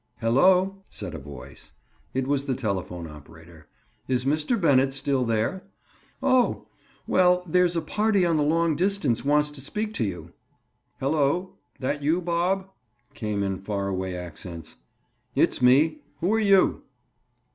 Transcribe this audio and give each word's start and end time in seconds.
"Hello!" 0.19 0.83
said 0.89 1.13
a 1.13 1.19
voice. 1.19 1.73
It 2.15 2.25
was 2.25 2.45
the 2.45 2.55
telephone 2.55 3.05
operator. 3.05 3.67
"Is 4.07 4.25
Mr. 4.25 4.59
Bennett 4.59 4.95
still 4.95 5.25
there? 5.25 5.65
Oh! 6.23 6.65
Well, 7.05 7.43
there's 7.45 7.75
a 7.75 7.83
party 7.83 8.25
on 8.25 8.35
the 8.35 8.41
long 8.41 8.75
distance 8.75 9.23
wants 9.23 9.51
to 9.51 9.61
speak 9.61 9.93
to 9.93 10.03
you." 10.03 10.33
"Hello; 10.99 11.53
that 11.79 12.01
you, 12.01 12.19
Bob?" 12.19 12.67
came 13.13 13.43
in 13.43 13.59
far 13.59 13.89
away 13.89 14.17
accents. 14.17 14.77
"It's 15.35 15.61
me. 15.61 15.99
Who 16.19 16.33
are 16.33 16.39
you?" 16.39 16.81